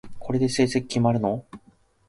[0.19, 1.45] これで成績決まるの？